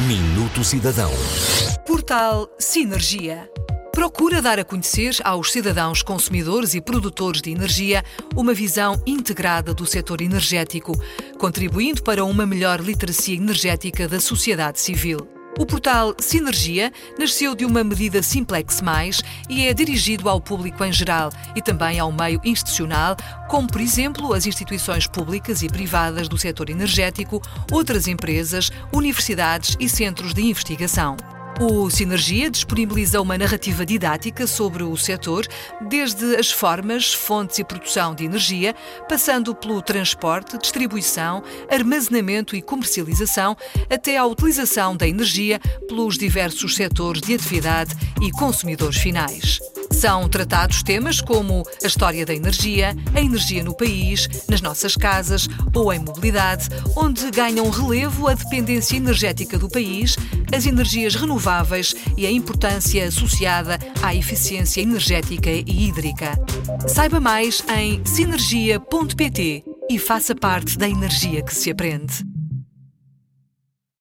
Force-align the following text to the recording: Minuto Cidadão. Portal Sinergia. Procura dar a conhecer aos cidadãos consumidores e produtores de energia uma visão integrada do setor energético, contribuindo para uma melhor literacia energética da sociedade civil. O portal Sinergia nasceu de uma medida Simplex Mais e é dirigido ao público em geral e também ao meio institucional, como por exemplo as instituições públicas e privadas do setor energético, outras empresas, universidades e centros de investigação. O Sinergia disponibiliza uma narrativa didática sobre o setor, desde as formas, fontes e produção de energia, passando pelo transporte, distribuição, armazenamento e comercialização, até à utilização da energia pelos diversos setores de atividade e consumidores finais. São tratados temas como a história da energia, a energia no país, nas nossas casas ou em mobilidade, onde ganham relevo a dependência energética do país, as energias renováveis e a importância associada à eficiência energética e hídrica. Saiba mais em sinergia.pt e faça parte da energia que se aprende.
Minuto 0.00 0.62
Cidadão. 0.62 1.10
Portal 1.86 2.50
Sinergia. 2.58 3.50
Procura 3.90 4.42
dar 4.42 4.60
a 4.60 4.64
conhecer 4.64 5.16
aos 5.24 5.50
cidadãos 5.50 6.02
consumidores 6.02 6.74
e 6.74 6.82
produtores 6.82 7.40
de 7.40 7.50
energia 7.50 8.04
uma 8.36 8.52
visão 8.52 9.02
integrada 9.06 9.72
do 9.72 9.86
setor 9.86 10.20
energético, 10.20 10.92
contribuindo 11.38 12.02
para 12.02 12.26
uma 12.26 12.44
melhor 12.44 12.78
literacia 12.78 13.36
energética 13.36 14.06
da 14.06 14.20
sociedade 14.20 14.78
civil. 14.80 15.35
O 15.58 15.64
portal 15.64 16.14
Sinergia 16.18 16.92
nasceu 17.18 17.54
de 17.54 17.64
uma 17.64 17.82
medida 17.82 18.22
Simplex 18.22 18.82
Mais 18.82 19.22
e 19.48 19.66
é 19.66 19.72
dirigido 19.72 20.28
ao 20.28 20.38
público 20.38 20.84
em 20.84 20.92
geral 20.92 21.30
e 21.54 21.62
também 21.62 21.98
ao 21.98 22.12
meio 22.12 22.40
institucional, 22.44 23.16
como 23.48 23.66
por 23.66 23.80
exemplo 23.80 24.34
as 24.34 24.44
instituições 24.44 25.06
públicas 25.06 25.62
e 25.62 25.68
privadas 25.68 26.28
do 26.28 26.36
setor 26.36 26.68
energético, 26.68 27.40
outras 27.72 28.06
empresas, 28.06 28.70
universidades 28.92 29.76
e 29.80 29.88
centros 29.88 30.34
de 30.34 30.42
investigação. 30.42 31.16
O 31.58 31.88
Sinergia 31.88 32.50
disponibiliza 32.50 33.18
uma 33.18 33.38
narrativa 33.38 33.86
didática 33.86 34.46
sobre 34.46 34.82
o 34.82 34.94
setor, 34.94 35.46
desde 35.80 36.36
as 36.36 36.50
formas, 36.50 37.14
fontes 37.14 37.58
e 37.58 37.64
produção 37.64 38.14
de 38.14 38.26
energia, 38.26 38.74
passando 39.08 39.54
pelo 39.54 39.80
transporte, 39.80 40.58
distribuição, 40.58 41.42
armazenamento 41.70 42.54
e 42.54 42.60
comercialização, 42.60 43.56
até 43.88 44.18
à 44.18 44.26
utilização 44.26 44.94
da 44.94 45.08
energia 45.08 45.58
pelos 45.88 46.18
diversos 46.18 46.76
setores 46.76 47.22
de 47.22 47.34
atividade 47.34 47.94
e 48.20 48.30
consumidores 48.32 48.98
finais. 48.98 49.58
São 49.96 50.28
tratados 50.28 50.82
temas 50.82 51.22
como 51.22 51.66
a 51.82 51.86
história 51.86 52.26
da 52.26 52.34
energia, 52.34 52.94
a 53.14 53.20
energia 53.20 53.64
no 53.64 53.74
país, 53.74 54.28
nas 54.46 54.60
nossas 54.60 54.94
casas 54.94 55.48
ou 55.74 55.90
em 55.90 55.98
mobilidade, 55.98 56.68
onde 56.94 57.30
ganham 57.30 57.70
relevo 57.70 58.28
a 58.28 58.34
dependência 58.34 58.98
energética 58.98 59.58
do 59.58 59.70
país, 59.70 60.14
as 60.54 60.66
energias 60.66 61.14
renováveis 61.14 61.94
e 62.14 62.26
a 62.26 62.30
importância 62.30 63.06
associada 63.06 63.78
à 64.02 64.14
eficiência 64.14 64.82
energética 64.82 65.50
e 65.50 65.64
hídrica. 65.66 66.38
Saiba 66.86 67.18
mais 67.18 67.64
em 67.74 68.04
sinergia.pt 68.04 69.64
e 69.90 69.98
faça 69.98 70.34
parte 70.34 70.76
da 70.76 70.86
energia 70.86 71.42
que 71.42 71.54
se 71.54 71.70
aprende. 71.70 72.35